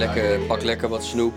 [0.00, 1.34] Lekker, pak lekker wat snoep.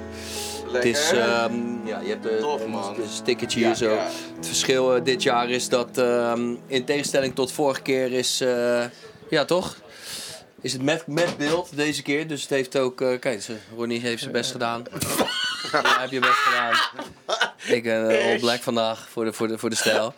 [0.72, 1.54] Het is, ehm,
[1.86, 2.96] ja, je hebt de, Tof, man.
[2.96, 3.90] een stickertje Ja, hier zo.
[3.94, 4.08] ja.
[4.36, 8.84] Het verschil eh, dit jaar is dat, ehm, in tegenstelling tot vorige keer, is, eh,
[9.30, 9.76] ja toch?
[10.62, 12.28] Is het met, met beeld deze keer.
[12.28, 13.46] Dus het heeft ook, eh, kijk,
[13.76, 14.84] Ronnie heeft zijn best gedaan.
[15.72, 16.76] Jij hebt je best gedaan.
[17.68, 20.14] Ik ben eh, all black vandaag voor de, voor de, voor de stijl.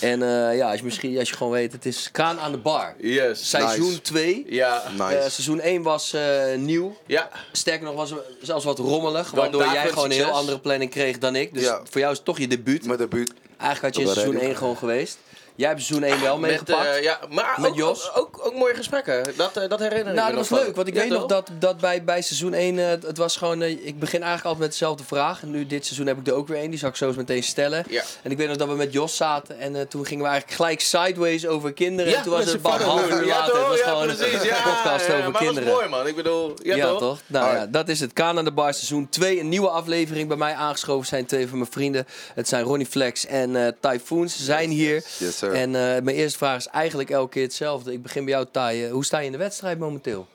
[0.00, 2.58] En eh, ja, als je, misschien, als je gewoon weet, het is Kraan aan de
[2.58, 2.94] bar.
[2.98, 3.48] Yes.
[3.50, 4.00] Seizoen Nice.
[4.00, 4.44] 2.
[4.48, 4.82] Ja.
[4.92, 5.02] Nice.
[5.16, 6.96] Eh, seizoen 1 was eh, nieuw.
[7.06, 7.30] Ja.
[7.52, 8.12] Sterker nog, was
[8.42, 9.30] zelfs wat rommelig.
[9.30, 11.54] Waardoor jij gewoon een heel andere planning kreeg dan ik.
[11.54, 11.80] Dus Ja.
[11.90, 12.84] voor jou is het toch je debuut.
[12.86, 13.32] Mijn debuut.
[13.58, 14.46] Eigenlijk had je in seizoen ready.
[14.48, 15.18] 1 gewoon geweest.
[15.56, 16.86] Jij hebt seizoen 1 wel Met, meegepakt.
[16.96, 18.10] eh, ja, maar Met ook, Jos.
[18.14, 19.22] Ook, ook, ook mooie gesprekken.
[19.36, 20.66] Dat, eh, dat herinner ik Nou, me dat was van.
[20.66, 23.36] leuk, want ik Ja, weet nog dat, dat bij, bij seizoen 1, eh, het- was
[23.36, 25.42] gewoon, eh, ik begin eigenlijk altijd met dezelfde vraag.
[25.42, 27.16] En nu dit seizoen heb ik er ook weer één, die zal ik zo eens
[27.16, 27.84] meteen stellen.
[27.88, 28.02] Ja.
[28.22, 30.60] En ik weet nog dat we met Jos zaten en eh, toen gingen we eigenlijk
[30.60, 32.14] gelijk sideways over kinderen.
[32.16, 34.32] en toen was het een half uur Ja, later, het was Ja, gewoon precies.
[34.40, 35.64] een Ja, podcast ja, over maar kinderen.
[35.64, 36.06] dat was mooi, man.
[36.06, 36.98] Ik bedoel, ja, Ja, toch?
[36.98, 37.20] toch?
[37.26, 37.64] Nou Alright.
[37.64, 38.12] ja, dat is het.
[38.12, 39.40] Kaan aan de Bar seizoen 2.
[39.40, 42.06] Een nieuwe aflevering bij mij aangeschoven zijn twee van mijn vrienden.
[42.34, 44.36] Het zijn Ronnie Flex en eh Typhoons.
[44.36, 45.04] Ze zijn hier.
[45.18, 47.92] Yes, En eh, mijn eerste vraag is eigenlijk elke keer hetzelfde.
[47.92, 48.58] Ik begin bij jou, Ty.
[48.84, 50.26] Eh, Hoe sta je in de wedstrijd momenteel?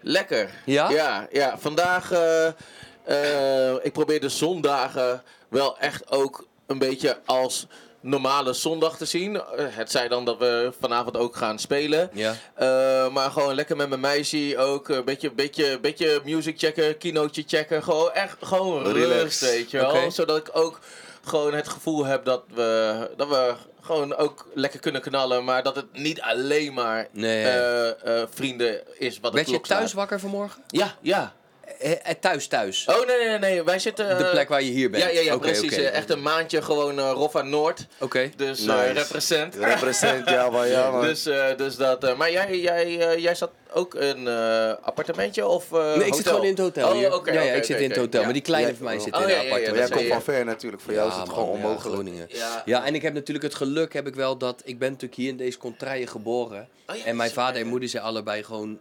[0.00, 0.50] Lekker.
[0.64, 0.90] Ja?
[0.90, 1.58] Ja, ja.
[1.58, 7.66] vandaag, eh, ik probeer de zondagen wel echt ook een beetje als
[8.00, 9.40] normale zondag te zien.
[9.56, 12.10] Het zij dan dat we vanavond ook gaan spelen.
[12.12, 12.34] Ja.
[13.08, 14.88] Maar gewoon lekker met mijn meisje ook.
[14.88, 17.82] Een beetje, beetje, beetje music checken, kinootje checken.
[17.82, 19.22] Gewoon echt gewoon Relax.
[19.22, 20.10] rust, weet je wel.
[20.10, 20.78] Zodat ik ook
[21.28, 23.54] gewoon het gevoel heb dat we, dat we
[23.88, 25.44] gewoon ook lekker kunnen knallen.
[25.44, 27.44] Maar dat het niet alleen maar Nee.
[27.44, 30.62] eh, vrienden is wat Werd je thuis wakker vanmorgen?
[30.66, 31.32] Ja, ja.
[31.78, 32.86] Eh, eh, thuis, thuis.
[32.86, 33.62] Oh nee, nee, nee.
[33.64, 34.18] Wij zitten...
[34.18, 35.02] De plek waar je hier bent.
[35.02, 35.72] Ja, ja, ja precies.
[35.76, 37.86] eh, Echt een maandje gewoon eh Roffa Noord.
[37.98, 38.30] Oké.
[38.36, 38.92] Dus eh, Nice.
[38.92, 39.54] represent.
[39.74, 41.00] Represent, ja, maar ja, man.
[41.02, 42.04] Dus, eh, dus dat...
[42.04, 46.14] eh, maar jij, jij, eh, jij zat ook in een appartementje of eh, Nee, ik
[46.14, 47.14] zit gewoon in het hotel Oh, hier.
[47.14, 48.00] oké, ja, ja, oké, ik zit oké, in het oké.
[48.00, 48.18] hotel.
[48.20, 48.24] Ja.
[48.24, 48.74] Maar die kleine Ja.
[48.76, 49.70] van mij zit Oh, in ja, een ja, ja, appartement.
[49.78, 50.82] Maar jij dat komt van ver natuurlijk.
[50.82, 51.94] Voor jou is Ja, het man, gewoon ja, onmogelijk.
[51.94, 52.26] Groningen.
[52.28, 52.62] Ja.
[52.64, 55.28] Ja, en ik heb natuurlijk het geluk, heb ik wel, dat ik ben natuurlijk hier
[55.28, 56.68] in deze contraille geboren.
[56.86, 57.60] Oh ja, en mijn vader ja.
[57.62, 58.78] en moeder zijn allebei gewoon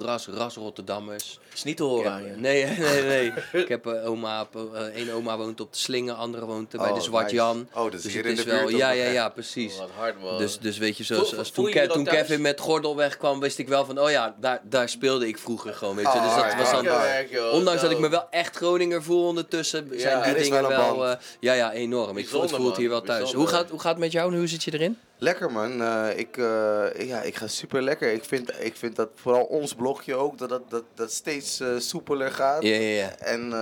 [0.00, 1.38] ras, ras Rotterdammers.
[1.54, 3.32] Is niet te horen nee, nee, nee.
[3.52, 6.94] ik heb eh, oma, eh, één oma woont op de Slingen, andere woont bij Oh,
[6.94, 7.34] de Zwart nice.
[7.34, 7.68] Jan.
[7.74, 9.78] Oh, dus hier het in is de wel, buurt ja, ja, ja, precies.
[9.78, 10.38] Wat hard man.
[10.38, 12.02] Dus, dus weet je, Voel- zoals als toen, je?
[12.04, 15.74] Kevin met Gordel wegkwam, wist ik wel van, oh ja, daar, daar speelde ik vroeger
[15.74, 16.18] gewoon, weet je.
[16.18, 20.22] Oh, dus dat was dan, ondanks dat ik me wel echt Groninger voel ondertussen, zijn
[20.22, 22.16] die is dingen wel een eh, ja, ja, enorm.
[22.16, 23.32] Ik voel, het voelt hier wel thuis.
[23.32, 24.98] Hoe gaat, hoe gaat het met jou en hoe zit je erin?
[25.20, 28.12] Lekker man, Eh, ik, eh, ja, ik ga super lekker.
[28.12, 31.68] Ik vind, ik vind dat vooral ons blokje ook, dat dat, dat, dat steeds eh,
[31.78, 32.62] soepeler gaat.
[32.62, 33.16] Ja, ja, ja.
[33.18, 33.52] En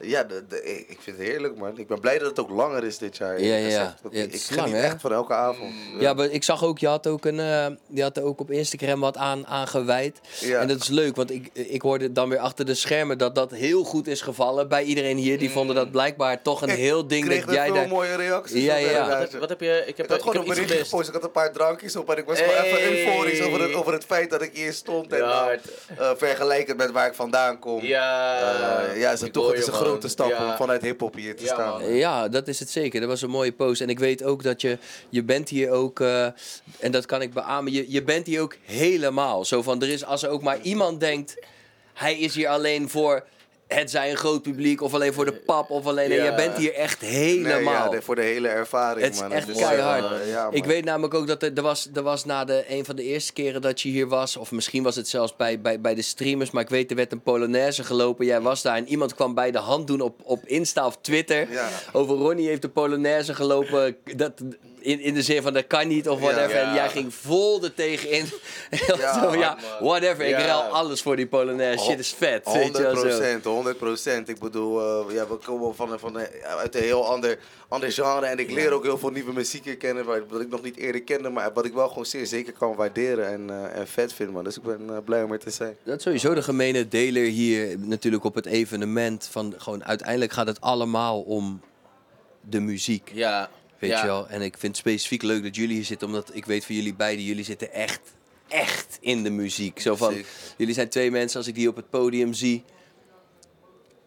[0.00, 1.78] ja, de, de- ik vind het heerlijk man.
[1.78, 3.40] Ik ben blij dat het ook langer is dit jaar.
[3.42, 3.96] Ja, ja, ja.
[4.10, 4.86] Ik is lang, geniet hè?
[4.86, 5.74] echt van elke avond.
[5.98, 8.50] Ja, maar ik zag ook, je had ook, een, eh, je had er ook op
[8.50, 10.20] Instagram wat aan, aan gewijd.
[10.40, 10.60] Ja.
[10.60, 13.50] En dat is leuk, want ik, ik hoorde dan weer achter de schermen dat dat
[13.50, 15.38] heel goed is gevallen bij iedereen hier.
[15.38, 17.88] Die vonden dat blijkbaar toch een Ik heel ding dat jij veel daar...
[17.88, 19.08] mooie reacties Ja, ja.
[19.08, 19.82] Wat, heb- wat heb je...
[19.86, 21.08] Ik heb, Ik had ik gewoon heb een iets berichtje gepost.
[21.08, 22.66] Ik had een paar drankjes op en ik was gewoon Hey.
[22.70, 25.12] even euforisch over het, over het feit dat ik hier stond.
[25.12, 25.60] En uh, hard.
[26.00, 27.84] uh, vergelijkend met waar ik vandaan kom.
[27.84, 28.40] Ja.
[28.92, 29.72] Uh, ja, is het ik toch, het is een.
[29.88, 30.50] Grote stap Ja.
[30.50, 31.80] om vanuit hip-hop hier te Ja, staan.
[31.80, 31.94] man.
[31.94, 33.00] Ja, dat is het zeker.
[33.00, 33.80] Dat was een mooie post.
[33.80, 36.24] En ik weet ook dat je, je bent hier ook, eh,
[36.78, 39.44] en dat kan ik beamen, je, je bent hier ook helemaal.
[39.44, 41.36] Zo van, er is, als er ook maar iemand denkt,
[41.94, 43.24] hij is hier alleen voor
[43.66, 46.24] het zij een groot publiek, of alleen voor de pap, of alleen, nee, Ja.
[46.24, 47.72] je bent hier echt Nee, helemaal.
[47.72, 49.32] ja, de- voor de hele ervaring, Het is man.
[49.32, 50.10] echt is, keihard.
[50.22, 52.84] uh, ja, ik weet namelijk ook dat er, er, was, er was na de, een
[52.84, 55.80] van de eerste keren dat je hier was, of misschien was het zelfs bij, bij,
[55.80, 58.26] bij de streamers, maar ik weet er werd een Polonaise gelopen.
[58.26, 61.50] Jij was daar en iemand kwam bij de hand doen op, op Insta of Twitter.
[61.52, 61.68] Ja.
[61.92, 63.96] Over Ronnie heeft de Polonaise gelopen.
[64.16, 64.32] Dat,
[64.86, 66.56] in, in de zin van dat kan niet of whatever.
[66.56, 68.24] En jij ging vol er tegenin.
[68.96, 70.24] Ja, Zo, ja, whatever.
[70.26, 71.84] Ik ruil alles voor die Polonaise.
[71.84, 72.44] Shit is vet.
[72.44, 73.00] weet je 100 wel zo.
[73.02, 74.28] procent, 100 procent.
[74.28, 77.38] Ik bedoel, eh, ja, we komen van, van, een- uit een heel ander,
[77.68, 78.26] ander genre.
[78.26, 81.02] En ik leer ook heel veel nieuwe muziek hier kennen, wat ik nog niet eerder
[81.02, 81.28] kende.
[81.30, 84.44] Maar wat ik wel gewoon zeer zeker kan waarderen en, eh, en vet vind, man.
[84.44, 85.76] Dus ik ben eh, blij om er te zijn.
[85.84, 89.28] Dat is sowieso de gemene deler hier natuurlijk op het evenement.
[89.30, 91.60] Van gewoon uiteindelijk gaat het allemaal om
[92.40, 93.10] de muziek.
[93.14, 93.48] Ja.
[93.78, 94.00] Weet ja.
[94.00, 94.28] je wel?
[94.28, 96.94] En ik vind het specifiek leuk dat jullie hier zitten, omdat ik weet van jullie
[96.94, 98.00] beiden, jullie zitten echt,
[98.48, 99.80] echt in de muziek.
[99.80, 100.26] Zo van, Zeker.
[100.56, 102.64] jullie zijn twee mensen, als ik die op het podium zie,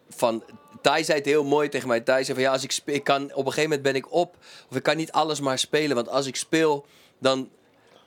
[0.09, 0.43] van...
[0.81, 1.99] Thij zei het heel mooi tegen mij.
[1.99, 4.11] Thij zei van ja, als ik speel, ik kan, op een gegeven moment ben ik
[4.13, 4.35] op.
[4.69, 5.95] Of ik kan niet alles maar spelen.
[5.95, 6.85] Want als ik speel,
[7.19, 7.49] dan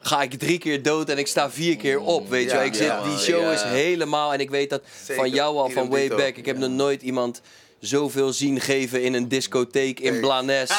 [0.01, 2.29] ga ik drie keer dood en ik sta vier keer op.
[2.29, 2.65] Weet je wel.
[2.65, 3.53] Ik ja, zit, die show ja.
[3.53, 4.33] is helemaal...
[4.33, 5.15] En ik weet dat Zeker.
[5.23, 6.37] van jou al, van way back.
[6.37, 7.41] Ik heb nog nooit iemand
[7.83, 10.71] zoveel zien geven in een discotheek in Blanes.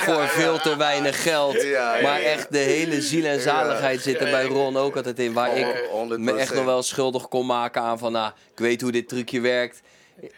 [0.00, 1.66] voor veel te weinig geld.
[2.02, 5.32] Maar echt de hele ziel en zaligheid zit er bij Ron ook altijd in.
[5.32, 6.54] Waar ik me echt 100%.
[6.54, 8.12] nog wel schuldig kon maken aan van...
[8.12, 9.80] Nou, ik weet hoe dit trucje werkt.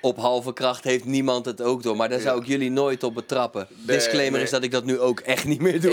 [0.00, 1.96] Op halve kracht heeft niemand het ook door.
[1.96, 3.69] Maar daar zou ik jullie nooit op betrappen.
[3.87, 4.43] Disclaimer nee.
[4.43, 5.93] is dat ik dat nu ook echt niet meer doe.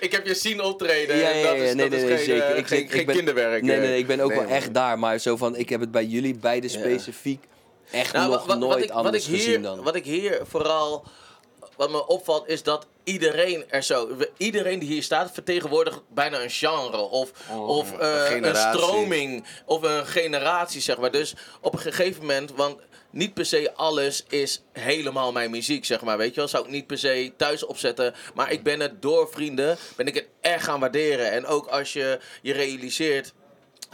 [0.00, 1.16] Ik, heb je, zien optreden.
[1.16, 2.50] Ja, en ja, dat ja, is, nee, dat nee, is nee, geen, zeker.
[2.50, 3.62] eh, Ik- geen, ben- kinderwerk.
[3.62, 3.82] Nee, eh.
[3.82, 4.52] nee, ik ben ook wel man.
[4.52, 4.98] echt daar.
[4.98, 7.44] Maar zo van, ik heb het bij jullie beide specifiek
[7.90, 9.82] echt Nou, nog wat, nooit wat, ik, wat, anders ik hier, gezien dan.
[9.82, 11.04] wat ik hier vooral,
[11.76, 16.50] wat me opvalt, is dat iedereen er zo, iedereen die hier staat, vertegenwoordigt bijna een
[16.50, 18.80] genre of, of eh, een, generatie.
[18.80, 21.10] stroming of een generatie, zeg maar.
[21.10, 22.76] Dus op een gegeven moment, want
[23.10, 26.48] niet per se alles is helemaal mijn muziek, zeg maar, weet je wel.
[26.48, 30.14] Zou ik niet per se thuis opzetten, maar ik ben het door vrienden, ben ik
[30.14, 31.30] het echt gaan waarderen.
[31.30, 33.32] En ook als je je realiseert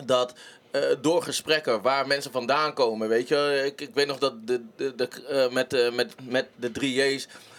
[0.05, 0.33] dat
[0.71, 3.63] eh, door gesprekken waar mensen vandaan komen, weet je.
[3.65, 6.95] Ik, ik weet nog dat de, de, de, eh, met, eh, met, met de drie
[6.95, 7.52] J's, eh, eh,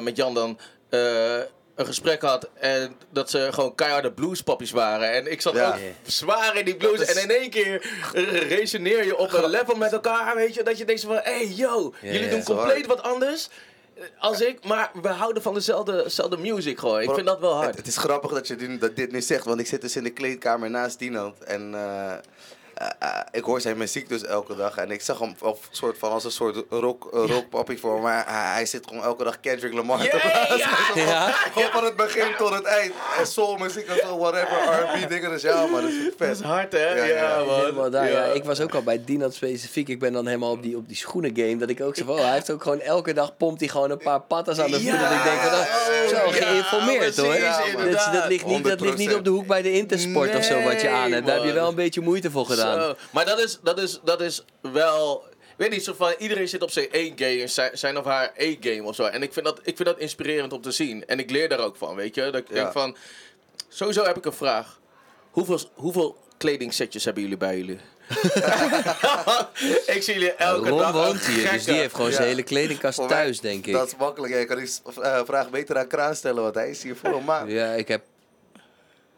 [0.00, 0.58] met Jan dan,
[0.88, 1.36] eh,
[1.74, 5.12] een gesprek had en dat ze gewoon keiharde bluespappies waren.
[5.12, 5.68] En ik zat Ja.
[5.68, 7.00] ook zwaar in die blues.
[7.00, 7.86] Is- En in één keer
[8.48, 10.62] resoneer je op een level met elkaar, weet je.
[10.62, 12.30] Dat je denkt van, hé hey, yo, Ja, jullie ja.
[12.30, 12.86] doen compleet hard.
[12.86, 13.48] wat anders.
[13.94, 17.00] eh, Als ik, maar we houden van dezelfde, dezelfde music gewoon.
[17.02, 17.66] Ik vind dat wel hard.
[17.66, 20.04] Het, het is grappig dat je dat dit nu zegt, want ik zit dus in
[20.04, 21.38] de kleedkamer naast Dinant.
[21.44, 22.12] En eh,
[22.80, 24.76] eh, eh, ik hoor zijn muziek dus elke dag.
[24.76, 28.00] En ik zag hem als, soort van, als een soort rock, uh, rockpappie voor me.
[28.00, 30.58] Maar hij, hij zit gewoon elke dag Kendrick Lamar te Yeah, blazen.
[30.58, 30.66] ja.
[30.92, 31.30] Gewoon- Ja.
[31.30, 32.92] Gewoon van het begin tot het eind.
[33.18, 34.56] En soulmuziek en zo, whatever,
[34.96, 35.30] R&B dingen.
[35.30, 36.18] Dus ja man, dat is vet.
[36.18, 36.78] Dat is hard, hè?
[36.94, 37.44] Ja, Ja, ja.
[37.44, 37.54] man.
[37.60, 38.24] Helemaal daar, ja.
[38.24, 38.32] Ja.
[38.32, 39.88] Ik was ook al bij Dinant specifiek.
[39.88, 41.56] Ik ben dan helemaal op die, op die schoenen game.
[41.56, 43.90] Dat ik ook zo van, oh, hij heeft ook gewoon elke dag pompt hij gewoon
[43.90, 44.90] een paar patas aan de Ja.
[44.90, 45.08] voeten.
[45.08, 45.52] Dat ik denk oh,
[46.08, 47.26] zo Ja, geïnformeerd hoor.
[47.26, 48.12] dat, inderdaad.
[48.14, 50.80] dat, ligt niet, dat ligt niet op de hoek bij de Intersport of zo wat
[50.80, 51.26] je aan hebt.
[51.26, 52.69] Daar heb je wel een beetje moeite voor gedaan.
[52.74, 52.94] Zo.
[53.10, 55.24] Maar dat is, dat, is, dat is wel.
[55.28, 58.82] Ik weet niet, zo van, iedereen zit op zijn E-game, zijn- zijn of haar E-game
[58.82, 59.04] of zo.
[59.04, 61.06] En ik vind, dat, ik vind dat inspirerend om te zien.
[61.06, 62.22] En ik leer daar ook van, weet je.
[62.22, 62.54] Dat ik Ja.
[62.54, 62.96] denk van,
[63.68, 64.78] sowieso heb ik een vraag.
[65.30, 67.78] Hoeveel, hoeveel kledingsetjes hebben jullie bij jullie?
[69.86, 72.28] ik zie jullie elke Ron dag woont hier, dus die heeft gewoon zijn Ja.
[72.28, 73.72] hele kledingkast thuis, denk ik.
[73.72, 74.32] Dat is makkelijk.
[74.32, 74.70] Jij kan die
[75.02, 77.50] eh, vraag beter aan Kraan stellen, want hij is hier voor een maand.
[77.60, 78.02] Ja, ik heb...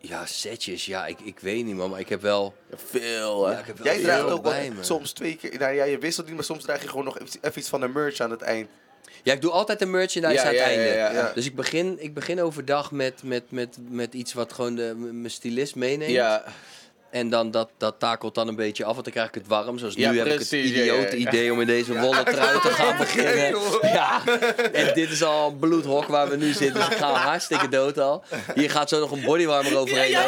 [0.04, 0.86] Ja, setjes.
[0.86, 1.90] Ja, ik, ik weet niet, man.
[1.90, 2.54] Maar ik heb wel...
[2.74, 3.52] Veel, hè?
[3.52, 4.82] Ja, ik heb wel Jij draagt ook wel bij me.
[4.84, 5.58] soms twee keer.
[5.58, 7.88] Nou ja, je wisselt niet, maar soms draag je gewoon nog even, iets van de
[7.88, 8.68] merch aan het eind.
[9.22, 10.88] Ja, ik doe altijd de merchandise Ja, aan het ja, einde.
[11.18, 11.32] ja.
[11.34, 15.30] Dus ik begin, ik begin overdag met, met, met, met iets wat gewoon de- mijn
[15.30, 16.42] stylist meeneemt.
[17.12, 19.78] En dan dat, dat takelt dan een beetje af, want dan krijg ik het warm.
[19.78, 21.10] Zoals Ja, nu heb ik het ja, ja.
[21.10, 23.60] idee om in deze wollen trui te gaan beginnen.
[23.82, 24.22] Ja,
[24.72, 26.74] en dit is al een bloedhok waar we nu zitten.
[26.80, 28.24] Dus ik ga hartstikke dood al.
[28.54, 30.10] Hier gaat zo nog een bodywarmer overheen.
[30.10, 30.26] ja.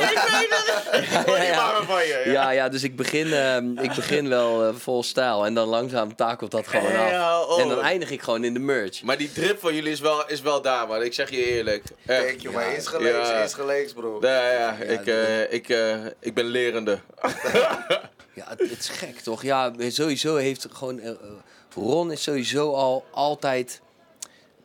[1.36, 2.22] Ja, van je.
[2.26, 5.46] Ja, ja, dus ik begin, ehm, ik begin wel eh, vol stijl.
[5.46, 7.46] En dan langzaam takelt dat gewoon af.
[7.48, 7.60] Oh.
[7.60, 9.02] En dan eindig ik gewoon in de merch.
[9.02, 11.02] Maar die drip van jullie is wel, is wel daar, man.
[11.02, 11.82] Ik zeg je eerlijk.
[12.06, 12.24] Echt.
[12.24, 13.42] Kijk maar gelijks, Ja.
[13.42, 14.18] eens gelijks, bro.
[14.20, 16.44] Ja, ja, ik, eh, ik, eh, ik ben
[18.34, 19.42] Ja, het, het is gek toch?
[19.42, 20.98] Ja, sowieso heeft gewoon.
[21.00, 21.16] eh, eh,
[21.74, 23.80] Ron is sowieso al altijd.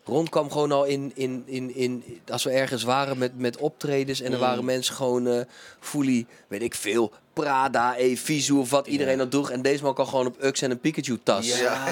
[0.06, 2.04] Ron kwam gewoon al in, in, in, in.
[2.32, 4.22] Als we ergens waren met, met optredens.
[4.22, 5.28] en er waren mensen gewoon.
[5.28, 5.42] eh
[5.80, 7.12] fully, weet ik veel.
[7.40, 9.50] Prada, Evisu of wat iedereen dat droeg.
[9.52, 11.48] En deze man kan gewoon op Ux en een Pikachu-tas.
[11.60, 11.86] Ja,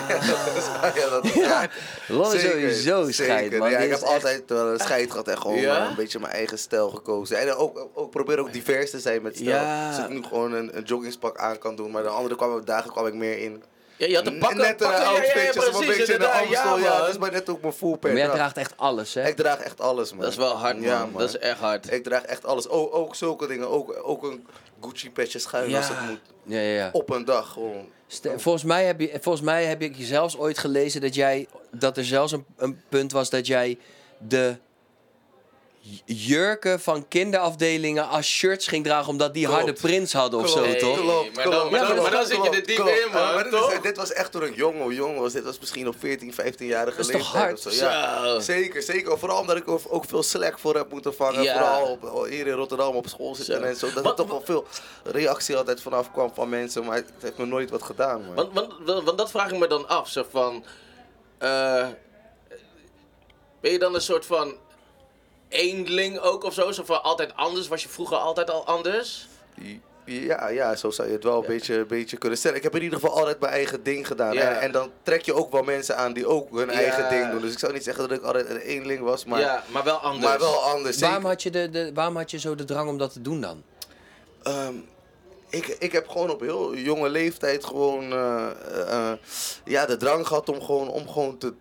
[0.96, 1.68] ja, dat is, ja.
[2.08, 3.70] Ron is sowieso scheid, man.
[3.72, 5.88] Ja, ik heb echt- altijd wel een scheid gehad en gewoon Ja?
[5.90, 7.40] een beetje mijn eigen stijl gekozen.
[7.40, 9.50] En ook, ook probeer ook divers te zijn met stijl.
[9.50, 9.90] Ja.
[9.90, 11.92] Dus ik nu gewoon een, een joggingspak aan kan doen.
[11.92, 13.64] Maar de andere kwam, dagen kwam ik meer in.
[13.98, 14.58] Ja, je had de pakken.
[14.58, 16.30] Net een pakken, ja, ja, ja, outfitjes, of een beetje in de.
[16.30, 16.78] Amstel.
[16.80, 19.28] Ja, dat is maar net ook mijn full per Maar jij draagt echt alles, hè?
[19.28, 20.22] Ik draag echt alles, man.
[20.22, 20.84] Dat is wel hard, man.
[20.86, 21.20] Ja, man.
[21.22, 21.92] Dat is echt hard.
[21.92, 22.68] Ik draag echt alles.
[22.68, 23.70] Ook, ook zulke dingen.
[23.70, 24.48] Ook, ook een
[24.82, 25.78] Gucci petje schuin Ja.
[25.78, 26.20] als het moet.
[26.44, 26.90] Ja, ja, ja.
[26.92, 27.90] Op een dag gewoon.
[28.36, 32.06] Volgens mij, heb je, volgens mij heb ik zelfs ooit gelezen dat jij dat er
[32.06, 33.78] zelfs een, een punt was dat jij
[34.18, 34.58] de
[36.06, 39.60] jurken van kinderafdelingen als shirts ging dragen omdat die Klopt.
[39.62, 41.00] harde prints hadden of Klopt, zo, toch?
[41.00, 42.92] Klopt, maar dan- klopt, maar dan- klopt, maar dan zit je er diep klopt.
[43.00, 43.72] in, man, maar dit, toch?
[43.74, 45.34] is, dit was echt toen ik jong, oh, jong was.
[45.34, 47.44] Dit was misschien op 14, 15-jarige Dat is toch leeftijd.
[47.44, 47.66] hard?
[47.66, 47.86] of zo.
[47.86, 48.40] Ja, Zo.
[48.40, 49.20] zeker, zeker.
[49.20, 51.42] Vooral omdat ik ook, ook veel slack voor heb moeten vangen.
[51.44, 51.54] Ja.
[51.54, 53.62] Vooral op, hier in Rotterdam op school zitten Zo.
[53.64, 53.94] en zo.
[53.94, 54.66] Dat er toch wel veel
[55.04, 56.86] reactie altijd vanaf kwam van mensen.
[56.86, 58.36] Maar het heeft me nooit wat gedaan, man.
[58.36, 60.10] Want, want, want, want dat vraag ik me dan af.
[60.10, 60.66] Zo van.
[61.38, 61.88] eh,
[63.62, 64.54] ben je dan een soort van.
[65.50, 66.72] Eenling ook of zo?
[66.72, 67.68] Zo van altijd anders?
[67.68, 69.28] Was je vroeger altijd al anders?
[70.06, 72.58] Ja, ja, zo zou je het wel een beetje, een beetje kunnen stellen.
[72.58, 74.34] Ik heb in ieder geval altijd mijn eigen ding gedaan.
[74.34, 74.42] Ja.
[74.42, 76.74] En, en dan trek je ook wel mensen aan die ook hun Ja.
[76.74, 77.42] eigen ding doen.
[77.42, 79.98] Dus ik zou niet zeggen dat ik altijd een eenling was, maar, ja, maar wel
[79.98, 80.26] anders.
[80.26, 81.00] maar wel anders.
[81.00, 83.42] Waarom had, je de, de, waarom had je zo de drang om dat te doen
[83.42, 83.64] dan?
[84.44, 84.74] Ehm,
[85.50, 88.48] ik, ik heb gewoon op heel jonge leeftijd gewoon eh,
[88.88, 89.12] eh,
[89.66, 91.54] ja, de drang gehad om gewoon, om gewoon te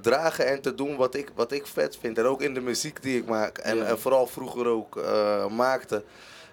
[0.00, 2.18] dragen en te doen wat ik, wat ik vet vind.
[2.18, 3.58] En ook in de muziek die ik maak.
[3.58, 3.84] En, Ja.
[3.84, 6.02] en vooral vroeger ook eh, maakte.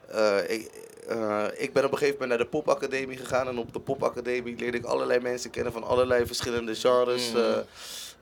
[0.07, 0.69] Eh, ik,
[1.07, 3.47] eh, ik ben op een gegeven moment naar de popacademie gegaan.
[3.47, 7.31] En op de popacademie leerde ik allerlei mensen kennen van allerlei verschillende genres.
[7.31, 7.37] Mhm.
[7.41, 7.57] eh,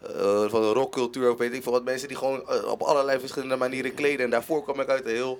[0.02, 1.84] eh, van de rockcultuur of weet ik veel wat.
[1.84, 4.26] Mensen die gewoon eh, op allerlei verschillende manieren kleden.
[4.26, 5.40] En daarvoor kwam ik uit een heel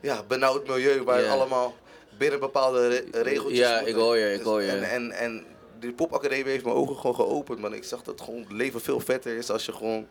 [0.00, 1.32] ja, benauwd milieu waar Ja.
[1.32, 1.74] allemaal
[2.18, 3.58] binnen bepaalde re- regeltjes.
[3.58, 3.88] Ja, moeten.
[3.88, 4.70] ik hoor je, ik Dus- hoor je.
[4.70, 5.44] En, en, en
[5.82, 7.74] die popacademie heeft mijn ogen gewoon geopend, man.
[7.74, 10.06] Ik zag dat gewoon het leven veel vetter is als je gewoon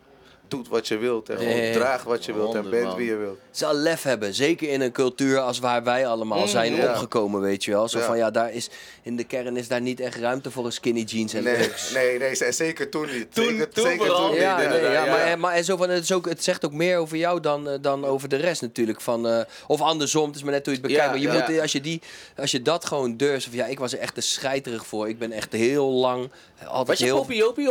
[0.52, 1.30] doet wat je wilt.
[1.30, 2.96] En gewoon draagt wat je wilt en bent man.
[2.96, 3.38] wie je wilt.
[3.48, 6.90] Het zal lef hebben, zeker in een cultuur als waar wij allemaal Mm, zijn ja.
[6.90, 7.88] opgekomen, weet je wel.
[7.88, 8.06] Zo Ja.
[8.06, 8.70] van ja, daar is
[9.02, 11.92] in de kern is daar niet echt ruimte voor een skinny jeans en Nee, drugs.
[11.92, 13.34] nee, nee, zeker toen niet.
[13.34, 14.42] Toen- zeker, toen zeker toen niet, niet.
[14.42, 15.06] Ja, nee, ja, ja.
[15.06, 17.70] maar, maar en zo van, het, is ook, het zegt ook meer over jou dan,
[17.70, 19.02] eh, dan over de rest natuurlijk.
[19.02, 21.06] Van, eh, of andersom, het is maar net hoe je het bekijkt.
[21.06, 21.50] Ja, maar je ja.
[21.54, 22.02] moet, als, je die,
[22.38, 25.10] als je dat gewoon durft, of ja, ik was er echt te scheiterig voor.
[25.10, 27.18] Ik ben echt heel lang, eh, altijd Was je heel...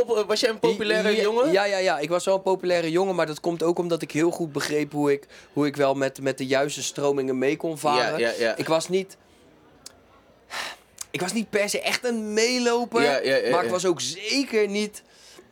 [0.00, 1.52] Op, was je een populaire ja, jongen?
[1.52, 4.11] Ja, ja, ja, ik was wel een populaire jongen, maar dat komt ook omdat ik
[4.12, 7.79] heel goed begreep hoe ik, hoe ik wel met, met de juiste stromingen mee kon
[7.79, 8.19] varen.
[8.19, 8.57] Ja, ja, ja.
[8.57, 9.17] Ik was niet...
[11.11, 13.00] Ik was niet per se echt een meeloper,
[13.50, 15.03] maar ik was ook zeker niet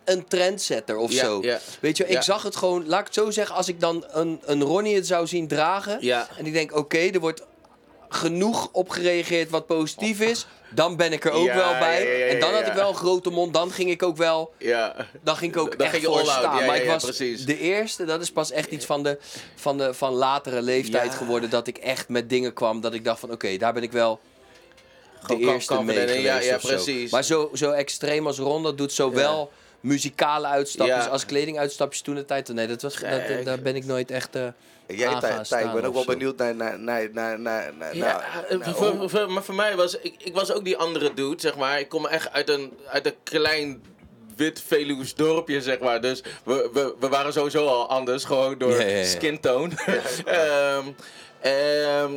[0.04, 1.38] een trendsetter of Ja, zo.
[1.42, 1.58] ja.
[1.80, 2.20] Weet je, ik Ja.
[2.20, 5.06] zag het gewoon, laat ik het zo zeggen, als ik dan een, een Ronnie het
[5.06, 6.28] zou zien dragen Ja.
[6.36, 7.42] en ik denk, oké, er wordt
[8.08, 12.02] genoeg op gereageerd wat positief is, dan ben ik er ook Ja, wel bij.
[12.04, 14.16] ja, ja, ja, en dan had ik wel een grote mond, dan ging ik ook
[14.16, 15.06] wel Ja.
[15.22, 16.58] dan ging ik ook Dan echt ging voor staan.
[16.58, 17.44] Ja, maar ik was precies.
[17.44, 19.18] de eerste, dat is pas echt iets van de,
[19.54, 21.50] van de van latere leeftijd geworden.
[21.50, 24.20] Dat ik echt met dingen kwam dat ik dacht van oké, daar ben ik wel
[25.26, 26.68] de eerste mee geweest Ja, ja, zo.
[26.68, 27.10] precies.
[27.10, 32.24] Maar zo, zo extreem als Ron dat doet, zowel muzikale uitstapjes als kledinguitstapjes toen de
[32.24, 32.48] tijd.
[32.48, 34.46] Nee, dat was, dat, daar ben ik nooit echt eh
[34.96, 36.54] Jij, Tij, Tij, ik ben ook wel benieuwd naar...
[36.54, 38.04] naar, naar, naar, naar, naar Ja,
[38.48, 41.40] naar- naar- voor- voor- maar voor mij was ik, ik was ook die andere dude,
[41.40, 41.78] zeg maar.
[41.80, 43.82] Ik kom echt uit een, uit een klein
[44.36, 46.00] wit Veluws dorpje, zeg maar.
[46.00, 49.04] Dus we, we, we waren sowieso al anders, gewoon door Ja, ja, ja.
[49.04, 49.74] skin tone.
[50.24, 50.86] Ehm,
[51.40, 52.12] ehm,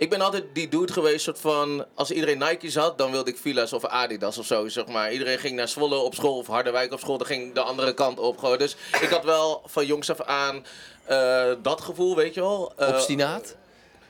[0.00, 3.36] ik ben altijd die dude geweest, soort van, als iedereen Nike's had, dan wilde ik
[3.36, 5.12] Fila's of Adidas of zo, zeg maar.
[5.12, 8.18] Iedereen ging naar Zwolle op school of Harderwijk op school, dan ging de andere kant
[8.18, 8.58] op gewoon.
[8.58, 10.66] Dus ik had wel van jongs af aan
[11.04, 12.72] eh, dat gevoel, weet je wel.
[12.76, 13.56] Eh, obstinaat.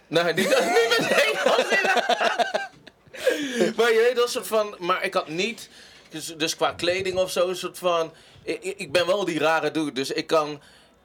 [0.06, 1.38] Nee, niet, niet meteen
[3.76, 4.74] maar je weet wel, soort van.
[4.78, 5.68] Maar ik had niet.
[6.08, 8.12] Dus, dus qua kleding of zo, een soort van.
[8.42, 10.60] Ik- ik ben wel die rare dude, dus ik kan.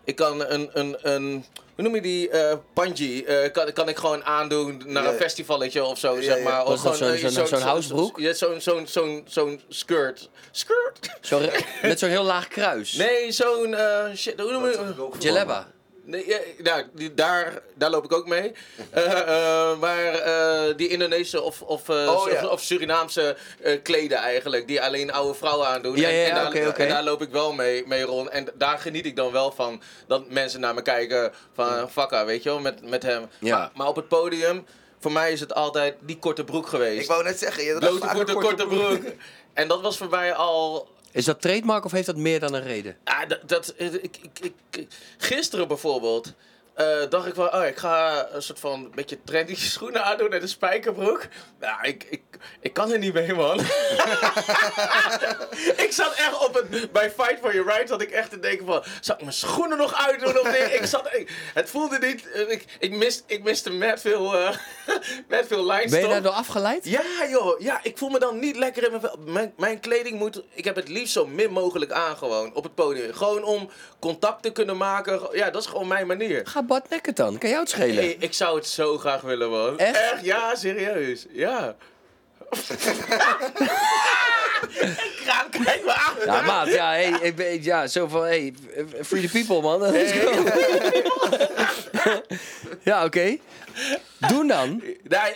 [0.05, 0.69] Ik kan een.
[0.73, 1.45] een, een
[1.75, 2.29] hoe noem je die?
[2.29, 3.23] eh panji.
[3.23, 5.09] eh, kan, kan ik gewoon aandoen naar Ja.
[5.09, 6.43] een festivalletje of zo, Ja, zeg ja.
[6.43, 6.63] maar.
[6.63, 8.19] Was Of gewoon, zo'n- eh, zo'n- zo'n housebroek?
[8.19, 10.29] Ja, zo'n zo'n zo'n zo'n skirt.
[10.51, 11.17] Skirt?
[11.21, 11.41] Zo,
[11.81, 12.93] met zo'n heel laag kruis.
[12.93, 13.73] Nee, zo'n.
[13.75, 15.67] eh shit, hoe noem je Jalebba.
[16.05, 18.51] Nee, ja, nou, die, daar, daar loop ik ook mee.
[18.91, 22.47] Eh, eh, maar eh, die Indonesische of, of, Oh, ja.
[22.47, 23.37] of, Surinaamse
[23.83, 25.95] kleden eigenlijk, die alleen oude vrouwen aandoen.
[25.95, 28.29] Ja, en, daar, en loop ik wel mee, mee rond.
[28.29, 32.43] En daar geniet ik dan wel van, dat mensen naar me kijken van fakka, weet
[32.43, 33.29] je wel, met, met hem.
[33.39, 34.65] Maar, maar op het podium,
[34.99, 37.01] voor mij is het altijd die korte broek geweest.
[37.01, 39.01] Ik wou net zeggen, je Blote voeten, een korte broek.
[39.53, 42.63] En dat was voor mij al Is dat trademark of heeft dat meer dan een
[42.63, 42.97] reden?
[43.03, 46.33] Ah, dat, dat, ik, ik, ik, ik- gisteren bijvoorbeeld
[46.75, 50.41] eh, dacht ik van, oh, ik ga een soort van beetje trendy schoenen aandoen en
[50.41, 51.27] een spijkerbroek.
[51.59, 52.21] Nou, ik, ik,
[52.59, 53.59] ik kan er niet mee, man.
[55.85, 58.65] ik zat echt op het, bij Fight for Your Right zat ik echt te denken
[58.65, 60.73] van, zal ik mijn schoenen nog uitdoen of niet?
[60.79, 64.57] Ik zat, ik, het voelde niet, eh, ik, ik, mist, ik miste met veel, eh
[65.27, 65.99] met veel lijnstof.
[65.99, 66.85] Ben je daardoor afgeleid?
[66.85, 67.59] Ja, joh.
[67.59, 69.17] Ja, ik voel me dan niet lekker in mijn vel.
[69.25, 70.43] Mijn, mijn kleding moet...
[70.53, 73.13] Ik heb het liefst zo min mogelijk aan gewoon op het podium.
[73.13, 75.21] Gewoon om contact te kunnen maken.
[75.31, 76.47] Ja, dat is gewoon mijn manier.
[76.47, 77.37] Ga Bart Nekkert dan.
[77.37, 77.95] Kan jou het schelen?
[78.03, 79.79] Hey, ik zou het zo graag willen, man.
[79.79, 80.13] Echt?
[80.21, 81.25] Ja, serieus.
[81.31, 81.75] Ja.
[85.23, 86.15] Kraan, kijk me aan.
[86.25, 88.53] Ja, maat, ja, hey, ik ben, ja, zo van, hey,
[89.03, 89.91] free the people, man.
[89.91, 90.43] Let's go.
[92.91, 93.37] ja, oké.
[94.27, 94.83] Doen dan.
[95.03, 95.33] Nou,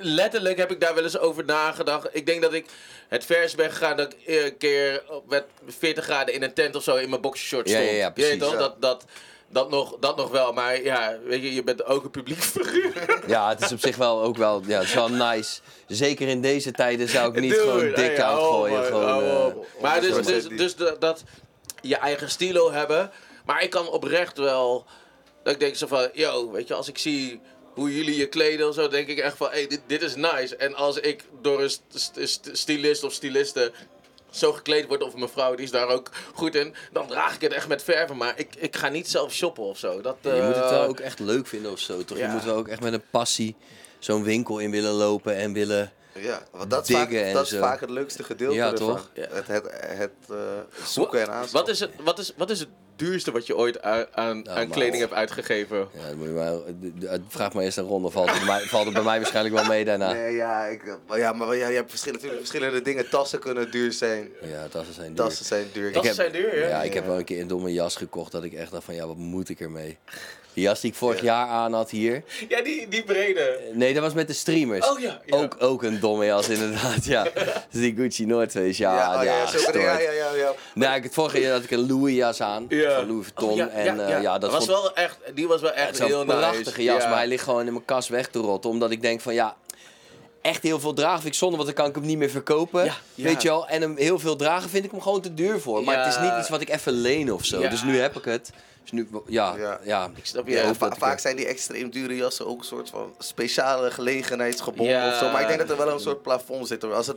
[0.00, 2.08] letterlijk heb ik daar wel eens over nagedacht.
[2.12, 2.66] Ik denk dat ik
[3.08, 6.76] het vers ben gegaan dat ik een keer op- met 40 graden in een tent
[6.76, 7.90] of zo in mijn boxershort Ja, stond.
[7.90, 8.52] ja, ja, Je weet precies, toch?
[8.52, 8.58] ja.
[8.58, 9.04] Dat, dat,
[9.52, 12.92] dat, nog, dat nog wel, maar ja, weet je, je bent ook een publiek figuur.
[13.26, 15.60] Ja, het is op zich wel ook wel, ja, het is wel nice.
[15.86, 18.84] Zeker in deze tijden zou ik niet Dude, gewoon dik hey, gooien.
[18.84, 19.82] Gewoon, eh.
[19.82, 21.22] Maar dus, dus, dus dat,
[21.80, 23.10] je eigen stilo hebben.
[23.44, 24.86] Maar ik kan oprecht wel,
[25.42, 27.40] dat ik denk zo van, yo, weet je, als ik zie
[27.74, 30.56] hoe jullie je kleden of zo, denk ik echt van, hey, dit, dit is nice.
[30.56, 33.72] En als ik door een st- st- st- stylist of styliste
[34.30, 37.40] zo gekleed word, of mijn vrouw, die is daar ook goed in, dan draag ik
[37.40, 38.16] het echt met verven.
[38.16, 40.00] Maar ik, ik ga niet zelf shoppen of zo.
[40.00, 42.18] Dat, je moet het eh, wel ook echt leuk vinden of zo, toch?
[42.18, 42.26] ja.
[42.26, 43.56] Je moet wel ook echt met een passie
[43.98, 45.92] zo'n winkel in willen lopen en willen...
[46.12, 48.88] Ja, want dat is, vaak, dat is vaak het leukste gedeelte Ja, ervan.
[48.88, 49.10] toch?
[49.14, 49.26] Ja.
[49.30, 50.36] Het, het, het eh,
[50.84, 51.58] zoeken en aanschaffen.
[51.58, 52.68] Wat is, het, wat, is, wat is het
[53.00, 55.88] duurste wat je ooit aan, aan, aan maar- kleding hebt uitgegeven?
[55.92, 58.10] Ja, dan moet je maar, vraag maar eerst een ronde.
[58.10, 60.12] Valt het, bij mij, valt het bij mij waarschijnlijk wel mee daarna.
[60.12, 63.08] Nee, ja, ik, maar ja, maar ja, je hebt verschillende, verschillende dingen.
[63.08, 64.28] Tassen kunnen duur zijn.
[64.42, 65.16] Ja, tassen zijn duur.
[65.16, 65.92] Tassen zijn duur.
[65.92, 66.68] Tassen Ik heb- zijn duur, ja?
[66.68, 68.94] Ja, ik heb wel een keer een domme jas gekocht dat ik echt dacht van
[68.94, 69.98] ja, wat moet ik ermee?
[70.54, 72.22] Die jas die ik vorig jaar aan had hier.
[72.48, 73.60] Ja, die, die brede.
[73.72, 74.88] Nee, dat was met de streamers.
[74.90, 75.36] Oh ja, ja.
[75.36, 77.22] Ook, ook een domme jas inderdaad, ja.
[77.70, 80.52] Dus die Gucci North Face, ja, ja, oh, ja, zo- ja, ja, ja, ja.
[80.74, 83.50] Nou, ik, het vorige jaar had ik een Louis jas aan, van Louis Vuitton.
[83.50, 84.18] Oh, ja, en ja, eh, ja.
[84.18, 86.38] ja, dat was vond, wel echt, die was wel echt heel een nice.
[86.38, 87.08] prachtige jas, Ja.
[87.08, 88.70] maar hij ligt gewoon in mijn kast weg te rotten.
[88.70, 89.56] Omdat ik denk van ja,
[90.42, 92.84] echt heel veel dragen vind ik zonde, want dan kan ik hem niet meer verkopen.
[92.84, 93.24] Ja, ja.
[93.24, 93.68] Weet je wel?
[93.68, 95.84] En hem heel veel dragen vind ik hem gewoon te duur voor.
[95.84, 96.22] Maar het is Ja.
[96.30, 97.60] niet iets wat ik even leen of zo.
[97.60, 97.68] Ja.
[97.68, 98.50] Dus nu heb ik het.
[98.90, 99.80] Dus nu, ja, ja.
[99.82, 100.10] Ja.
[100.16, 100.52] Ik snap je.
[100.54, 103.14] Ja, hoop va- dat ik vaak zijn die extreem dure jassen ook een soort van
[103.18, 105.08] speciale gelegenheidsgebonden Ja.
[105.08, 105.30] of zo.
[105.30, 106.82] Maar ik denk dat er wel een soort plafond zit.
[106.82, 106.94] hoor.
[106.94, 107.16] Als het,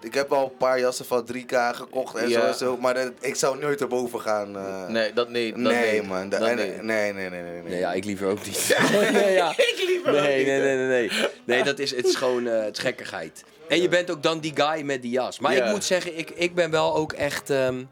[0.00, 2.76] ik heb al een paar jassen van 3K gekocht en zo en zo.
[2.76, 4.56] Maar dat- ik zou nooit erboven gaan.
[4.56, 4.86] eh.
[4.88, 5.54] Nee, dat niet.
[5.54, 6.08] Dat nee, niet.
[6.08, 6.28] man.
[6.28, 7.62] Dat nee, nee, nee, nee, nee.
[7.62, 8.76] Nee, ja, ik liever ook niet.
[9.12, 9.50] nee, ja.
[9.50, 11.10] Ik liever ook nee, niet, nee, nee, nee, nee.
[11.44, 13.44] Nee, dat is, het is gewoon eh, het is gekkigheid.
[13.68, 15.38] En je bent ook dan die guy met die jas.
[15.38, 15.64] Maar Ja.
[15.64, 17.50] ik moet zeggen, ik, ik ben wel ook echt...
[17.50, 17.82] ehm,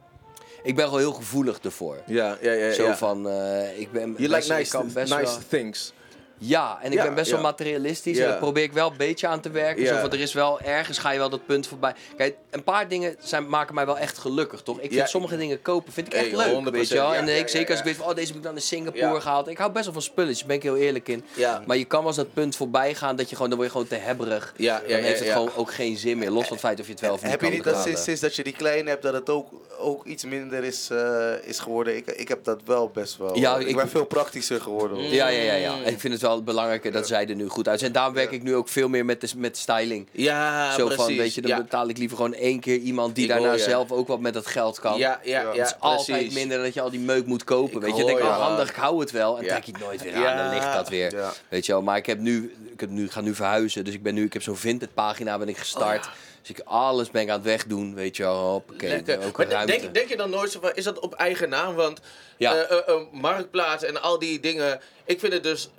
[0.67, 1.99] ik ben wel heel gevoelig ervoor.
[2.07, 2.73] Ja, ja, ja.
[2.73, 2.97] Zo ja.
[2.97, 5.93] van, eh, ik ben like ik nice, nice wel- things.
[6.39, 8.17] Ja, en ik Ja, ben best wel materialistisch.
[8.17, 8.23] Ja.
[8.25, 9.83] En daar probeer ik wel een beetje aan te werken.
[9.83, 9.95] Ja.
[9.95, 11.95] Zo van, er is wel ergens ga je wel dat punt voorbij.
[12.17, 14.81] Kijk, een paar dingen zijn, maken mij wel echt gelukkig, toch?
[14.81, 17.13] Ik vind sommige dingen kopen vind ik echt Hey, leuk, 100%, weet je wel.
[17.13, 17.85] ja, en ja, ik, ja, zeker als ja.
[17.85, 19.21] ik weet van, oh, deze heb ik dan in Singapore Ja.
[19.21, 19.49] gehaald.
[19.49, 21.25] Ik hou best wel van spulletjes, daar ben ik heel eerlijk in.
[21.35, 21.63] Ja.
[21.67, 23.77] Maar je kan wel eens dat punt voorbij gaan dat je gewoon, dan word je
[23.79, 24.55] gewoon te hebberig.
[24.57, 25.33] Ja, ja, dan heeft het ja.
[25.35, 26.31] gewoon ook geen zin meer.
[26.31, 27.83] Los van het feit of je het wel of niet Heb je kan niet dat
[27.83, 31.33] sinds, sinds dat je die kleine hebt, dat het ook, ook iets minder is, eh,
[31.43, 31.97] is geworden?
[31.97, 33.39] Ik, ik heb dat wel best wel.
[33.39, 34.99] Ja, ik, ik- ben veel praktischer geworden.
[35.11, 35.75] Ja, ja, ja, ja.
[35.85, 37.93] Ik vind het wel belangrijker dat zij er nu goed uit zijn.
[37.93, 40.09] Daarom werk ik nu ook veel meer met de, met styling.
[40.13, 41.05] Ja, Zo precies.
[41.05, 41.57] van, weet je, dan ja.
[41.63, 44.35] betaal ik liever gewoon één keer iemand die Ik daarna hoor zelf ook wat met
[44.35, 44.99] dat geld kan.
[44.99, 45.47] Ja, ja, ja.
[45.49, 46.35] Het is altijd precies.
[46.35, 47.77] minder dat je al die meuk moet kopen.
[47.77, 49.39] Ik weet je, ik denk, oh handig, ik hou het wel.
[49.39, 49.51] En Ja.
[49.51, 50.31] trek het nooit weer Ja.
[50.31, 51.15] aan, dan ligt dat weer.
[51.17, 51.33] Ja.
[51.49, 53.85] Weet je wel, maar ik heb nu, ik, heb nu, ik ga nu verhuizen.
[53.85, 55.99] Dus ik ben nu, ik heb zo'n Vinted pagina ben ik gestart.
[56.07, 56.25] Oh, ja.
[56.41, 58.37] Dus ik alles ben ik aan het wegdoen, weet je wel.
[58.37, 59.03] Hoppakee,
[59.37, 59.67] Maar ruimte.
[59.81, 61.75] denk, denk je dan nooit zo van, is dat op eigen naam?
[61.75, 62.01] Want
[62.37, 62.55] Ja.
[62.55, 64.81] eh, eh, eh, marktplaats en al die dingen.
[65.05, 65.71] Ik vind het dus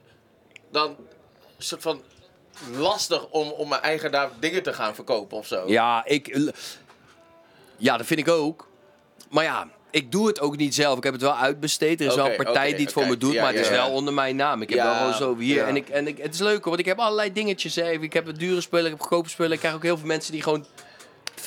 [0.71, 2.01] dan een soort van
[2.71, 5.63] lastig om, om mijn eigen naam dingen te gaan verkopen of zo.
[5.67, 6.51] Ja, ik,
[7.77, 8.67] ja, dat vind ik ook.
[9.29, 10.97] Maar ja, ik doe het ook niet zelf.
[10.97, 12.01] Ik heb het wel uitbesteed.
[12.01, 13.73] Er is wel een partij die het voor me doet, Ja, maar het is ja.
[13.73, 14.61] wel onder mijn naam.
[14.61, 15.63] Ik heb wel gewoon zo hier.
[15.63, 17.75] En, ik, en ik, het is leuk hoor, want ik heb allerlei dingetjes.
[17.75, 17.91] Hè.
[17.91, 19.51] Ik heb het dure spullen, ik heb goedkope spullen.
[19.51, 20.65] Ik krijg ook heel veel mensen die gewoon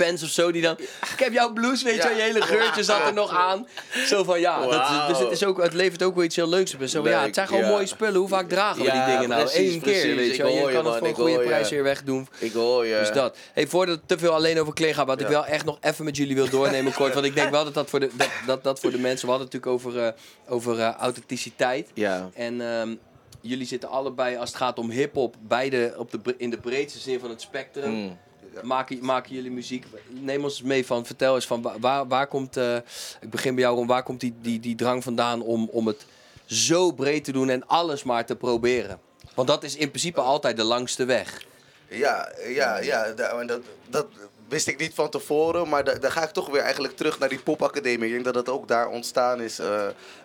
[0.04, 0.76] fans of zo die dan.
[1.12, 3.66] Ik heb jouw blouse, weet je, wel, je hele geurtje zat er nog aan.
[4.06, 6.74] Zo van ja, dat, dus het, is ook, het levert ook wel iets heel leuks
[6.74, 6.80] op.
[6.84, 8.20] Zo, ja, het zijn gewoon mooie spullen.
[8.20, 9.42] Hoe vaak dragen we die dingen nou?
[9.42, 10.14] precies, Eén keer, precies.
[10.14, 10.52] weet je wel.
[10.52, 12.28] Je kan het voor een goede prijs weer wegdoen.
[12.38, 12.98] Ik hoor je.
[12.98, 13.36] Dus dat.
[13.52, 16.04] Hey, voordat het te veel alleen over kleren gaat, wat ik wel echt nog even
[16.04, 17.14] met jullie wil doornemen kort.
[17.14, 19.26] Want ik denk wel dat dat voor de, dat, dat, dat voor de mensen...
[19.26, 21.90] We hadden het natuurlijk over, eh, over eh, authenticiteit.
[21.94, 22.30] Ja.
[22.34, 22.94] En ehm,
[23.40, 27.20] jullie zitten allebei, als het gaat om hip-hop, beide op de, in de breedste zin
[27.20, 27.90] van het spectrum.
[27.90, 28.18] Mm.
[28.62, 29.84] Maken, maken jullie muziek?
[30.08, 32.76] Neem ons mee van, vertel eens van wa- waar, waar komt, eh,
[33.20, 36.06] ik begin bij jou, Ron, waar komt die, die, die drang vandaan om, om het
[36.44, 39.00] zo breed te doen en alles maar te proberen?
[39.34, 41.44] Want dat is in principe altijd de langste weg.
[41.88, 43.12] Ja, ja, ja.
[43.12, 44.06] Dat, dat
[44.48, 47.28] wist ik niet van tevoren, maar da- dan ga ik toch weer eigenlijk terug naar
[47.28, 48.06] die popacademie.
[48.06, 49.58] Ik denk dat het ook daar ontstaan is.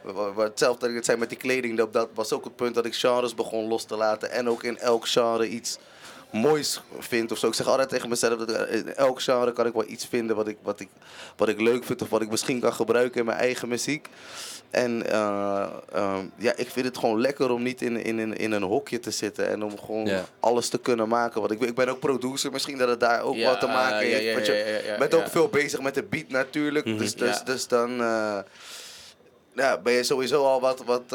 [0.04, 2.76] wa- hetzelfde dat ik het zei met die kleding, dat, dat was ook het punt
[2.76, 4.32] dat ik genres begon los te laten.
[4.32, 5.78] En ook in elk genre iets
[6.36, 7.48] moois vind of zo.
[7.48, 10.36] Ik zeg altijd tegen mezelf dat eh, in elk genre kan ik wel iets vinden
[10.36, 10.88] wat ik, wat ik,
[11.36, 14.08] wat ik leuk vind of wat ik misschien kan gebruiken in mijn eigen muziek.
[14.70, 18.52] En eh, ehm, ja, ik vind het gewoon lekker om niet in, in, in, in
[18.52, 21.40] een hokje te zitten en om gewoon alles te kunnen maken.
[21.40, 24.08] Want ik, ik ben ook producer, misschien dat het daar ook Ja, wat te maken
[24.08, 24.24] heeft.
[24.24, 26.86] ja, want je bent ook veel bezig met de beat natuurlijk.
[26.86, 26.98] Mhm.
[26.98, 28.38] Dus, dus, dus dan eh,
[29.56, 31.12] ja, ben je sowieso al wat, wat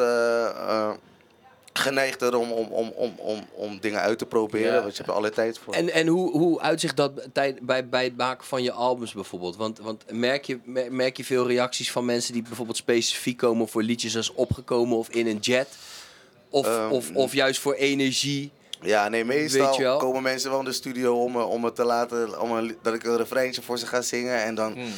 [1.72, 4.72] eh, eh, geneigder om, om, om, om, om, dingen uit te proberen.
[4.74, 4.80] Ja.
[4.80, 5.74] Want je hebt er alle tijd voor.
[5.74, 9.56] En, en hoe, hoe uitzicht dat tijd, bij, bij het maken van je albums bijvoorbeeld?
[9.56, 13.68] Want, want merk, je, mer- merk je veel reacties van mensen die bijvoorbeeld specifiek komen
[13.68, 15.68] voor liedjes als opgekomen of in een jet?
[16.48, 18.50] Of, Ehm, of, of juist voor energie?
[18.83, 22.40] Ja, nee, meestal komen mensen wel in de studio om, me- om me te laten,
[22.40, 24.42] om een, dat ik een refreintje voor ze ga zingen.
[24.42, 24.92] En dan, Hmm.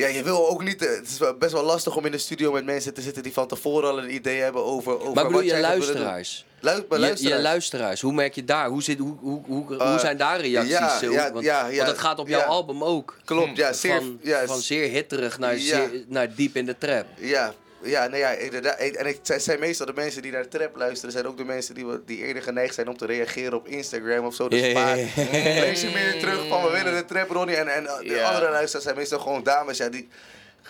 [0.00, 2.52] Ja, je wil ook niet, eh, het is best wel lastig om in de studio
[2.52, 5.32] met mensen te zitten die van tevoren al een idee hebben over, over Maar bedoel
[5.40, 6.44] wat je luisteraars?
[6.62, 7.42] Lu- bij Je, je luisteraars.
[7.42, 8.68] luisteraars, hoe merk je daar?
[8.68, 11.00] Hoe, zit, hoe, hoe, hoe, hoe Eh, zijn daar reacties?
[11.00, 13.16] ja, want, ja, want dat gaat op jouw album ook.
[13.24, 17.06] Klopt, ja, zeer, van, van zeer hitterig naar, zeer, naar diep in de trap.
[17.18, 17.52] ja.
[17.82, 18.78] Ja, nee, ja, inderdaad.
[18.78, 21.44] En ik, het zijn meestal de mensen die naar de trap luisteren, zijn ook de
[21.44, 24.48] mensen die, we- die eerder geneigd zijn om te reageren op Instagram of zo.
[24.48, 24.96] Dus ja, vaak
[25.32, 27.56] lees je meer terug van we willen de trap, Ronnie.
[27.56, 28.28] En, en de Ja.
[28.28, 30.08] andere luisteraars zijn meestal gewoon dames, ja, die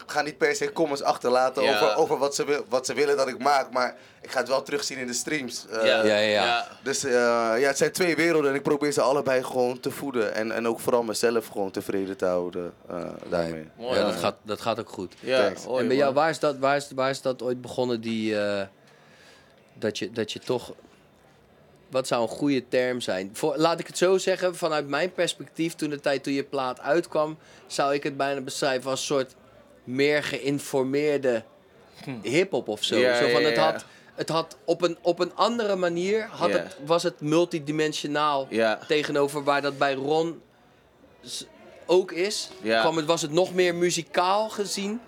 [0.06, 1.74] gaan niet per se comments achterlaten Ja.
[1.74, 3.70] over, over wat, ze wil, wat ze willen dat ik maak.
[3.72, 5.66] Maar ik ga het wel terugzien in de streams.
[5.68, 6.66] Eh, Ja, ja, ja.
[6.82, 10.34] Dus eh, ja, het zijn twee werelden en ik probeer ze allebei gewoon te voeden.
[10.34, 13.68] En, en ook vooral mezelf gewoon tevreden te houden eh, daarmee.
[13.76, 15.14] Mooi, ja, dat gaat, dat gaat ook goed.
[15.20, 18.40] Ja, en bij jou, waar is, dat, waar, is, waar is dat ooit begonnen, die,
[18.40, 18.66] eh,
[19.74, 20.72] dat, je, dat je toch...
[21.90, 23.30] Wat zou een goede term zijn?
[23.32, 26.80] Voor, laat ik het zo zeggen, vanuit mijn perspectief, toen de tijd toen je plaat
[26.80, 29.34] uitkwam, zou ik het bijna beschrijven als een soort
[29.90, 31.42] meer geïnformeerde
[32.22, 32.96] hip-hop of zo.
[32.96, 36.76] Ja, zo van, het, had, het had op een, op een andere manier had het,
[36.84, 38.48] was het multidimensionaal
[38.88, 40.42] tegenover waar dat bij Ron
[41.86, 42.48] ook is.
[42.80, 45.00] Kwam het, was het nog meer muzikaal gezien.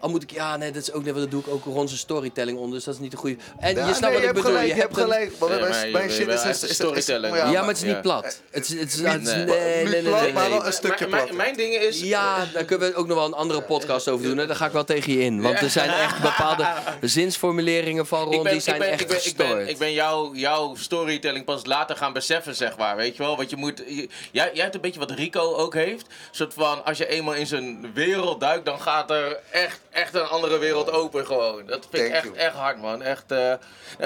[0.00, 1.88] Al moet ik, ja, nee, dat is ook net wat dat doe ik ook rond
[1.88, 3.36] zijn storytelling onder, dus dat is niet de goede.
[3.58, 4.50] En Ja, je snapt nee, wat ik hebt bedoel.
[4.50, 5.38] Gelijk, je je hebt gelijk.
[5.38, 5.48] Maar
[5.92, 7.34] Nee, shit wel is, storytelling.
[7.36, 8.00] is- Ja, maar het is niet Ja.
[8.00, 8.40] plat.
[8.50, 9.16] Het, is- het, is- nee.
[9.18, 11.36] nee, nee, nee, nee, plat, nee, maar wel een stukje Mijn- mijn, plat.
[11.36, 12.00] mijn ding is...
[12.00, 14.36] Ja, daar kunnen we ook nog wel een andere podcast over doen.
[14.36, 14.46] Hè.
[14.46, 15.42] Daar ga ik wel tegen je in.
[15.42, 16.66] Want er zijn echt bepaalde
[17.00, 21.44] zinsformuleringen van Ron, die zijn echt ik ben, ik ben, ik ben jouw, jouw storytelling
[21.44, 22.96] pas later gaan beseffen, zeg maar.
[22.96, 23.36] Weet je wel?
[23.36, 23.82] Want je moet.
[23.86, 26.06] je- jij, jij hebt een beetje wat Rico ook heeft.
[26.06, 30.14] Een soort van, als je eenmaal in zijn wereld duikt, dan gaat er echt, echt
[30.14, 31.66] een andere wereld open gewoon.
[31.66, 32.36] Dat vind ik echt, you.
[32.36, 33.02] echt hard, man.
[33.02, 33.58] Echt, eh, eh,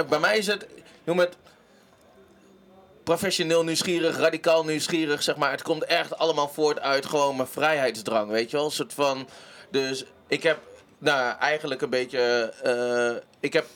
[0.09, 0.66] bij mij is het.
[1.05, 1.37] Noem het.
[3.05, 5.50] Professioneel nieuwsgierig, radicaal nieuwsgierig, zeg maar.
[5.50, 8.66] Het komt echt allemaal voort uit gewoon mijn vrijheidsdrang, weet je wel?
[8.66, 9.28] Een soort van.
[9.70, 10.59] Dus ik heb,
[10.98, 12.52] nou, eigenlijk een beetje.
[12.62, 13.66] eh, ik heb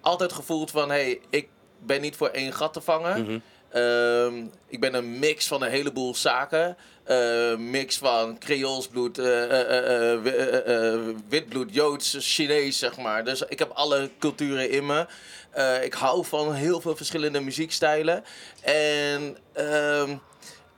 [0.00, 1.48] altijd gevoeld van, hé, hey, ik
[1.78, 3.22] ben niet voor één gat te vangen.
[3.22, 3.38] Mhm.
[3.74, 6.76] Ehm, ik ben een mix van een heleboel zaken.
[7.04, 12.16] Eh, mix van Creools bloed, eh, eh, eh, eh, wi- eh, eh, wit bloed, Joods,
[12.20, 13.24] Chinees, zeg maar.
[13.24, 15.06] Dus ik heb alle culturen in me.
[15.50, 18.24] Eh, ik hou van heel veel verschillende muziekstijlen.
[18.62, 20.16] En ehm,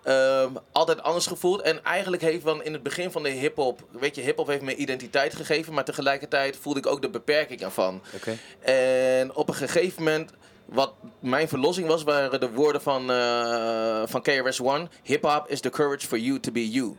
[0.03, 1.61] ehm, altijd anders gevoeld.
[1.63, 3.81] En eigenlijk heeft dan in het begin van de hip-hop.
[3.91, 5.73] Weet je, hip-hop heeft me identiteit gegeven.
[5.75, 8.03] Maar tegelijkertijd voelde ik ook de beperking ervan.
[8.15, 8.37] Oké.
[8.71, 10.31] En op een gegeven moment,
[10.67, 14.89] wat mijn verlossing was, waren de woorden van, eh van KRS-One.
[15.03, 16.97] Hip-hop is the courage for you to be you.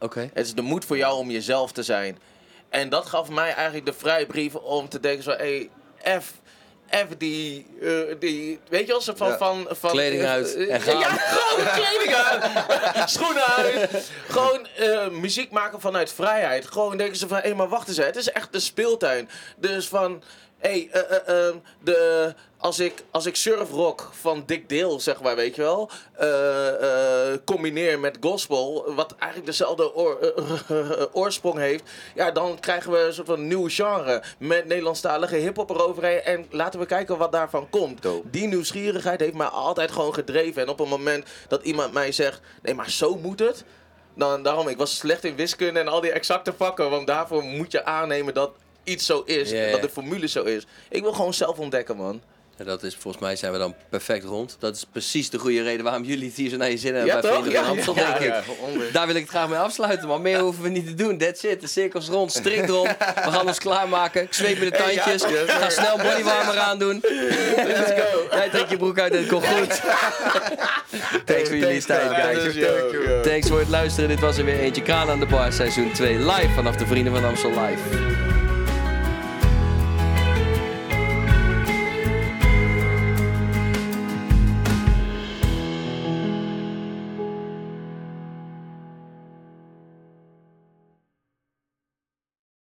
[0.00, 0.30] Oké.
[0.34, 2.18] Het is de moed voor jou om jezelf te zijn.
[2.68, 5.68] En dat gaf mij eigenlijk de vrijbrief om te denken zo, hé,
[6.20, 6.32] F,
[6.90, 9.36] F die, eh, die, weet je wel, van, Ja.
[9.36, 9.90] van, van...
[9.90, 10.98] Kleding eh, uit en gaan.
[10.98, 14.10] Ja, gewoon kleding uit, schoenen uit.
[14.28, 14.66] Gewoon
[15.20, 16.66] muziek maken vanuit vrijheid.
[16.66, 19.28] Gewoon denken ze van, hé, maar wacht eens, hè, het is echt de speeltuin.
[19.56, 20.22] Dus van,
[20.66, 22.34] hé, eh, eh, eh, de...
[22.58, 27.38] Als ik, als ik surfrock van Dick Dale, zeg maar, weet je wel, eh, eh,
[27.44, 30.18] combineer met gospel, wat eigenlijk dezelfde oor-
[30.68, 31.82] eh, oorsprong heeft,
[32.14, 36.22] ja, dan krijgen we een soort van nieuw genre met Nederlandstalige hip-hop eroverheen.
[36.22, 38.02] En laten we kijken wat daarvan komt.
[38.02, 38.30] Dope.
[38.30, 40.62] Die nieuwsgierigheid heeft mij altijd gewoon gedreven.
[40.62, 43.64] En op het moment dat iemand mij zegt, nee, maar zo moet het.
[44.14, 46.90] Dan, daarom, ik was slecht in wiskunde en al die exacte vakken.
[46.90, 48.50] Want daarvoor moet je aannemen dat
[48.86, 49.50] iets zo is.
[49.50, 49.70] Ja, ja.
[49.70, 50.66] Dat de formule zo is.
[50.88, 52.20] Ik wil gewoon zelf ontdekken, man.
[52.58, 54.56] Ja, dat is, volgens mij zijn we dan perfect rond.
[54.58, 57.14] Dat is precies de goede reden waarom jullie het hier zo naar je zin hebben
[57.14, 57.40] Ja, bij toch?
[57.40, 58.92] Vrienden van Amstel, denk ik.
[58.92, 61.18] Daar wil ik het graag mee afsluiten, maar meer hoeven we niet te doen.
[61.18, 61.60] That's it.
[61.60, 62.88] De cirkels rond, strikt rond.
[62.98, 64.22] We gaan ons klaarmaken.
[64.22, 65.22] Ik zweep met de tandjes.
[65.22, 67.00] yes, Ga snel bodywarmer aandoen.
[67.56, 68.26] Let's go.
[68.30, 69.80] Jij trekt je broek uit en het komt goed.
[71.26, 72.64] Thanks voor jullie tijd, guys.
[73.22, 74.08] Thanks voor het luisteren.
[74.08, 74.82] Dit was er weer eentje.
[74.82, 76.18] Kraan aan de bar, seizoen 2.
[76.18, 78.15] Live vanaf de Vrienden van Amstel Live.